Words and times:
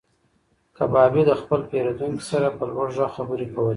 کبابي 0.77 1.21
د 1.27 1.31
خپل 1.41 1.59
پیرودونکي 1.69 2.25
سره 2.31 2.47
په 2.57 2.63
لوړ 2.71 2.87
غږ 2.97 3.09
خبرې 3.15 3.47
کولې. 3.53 3.69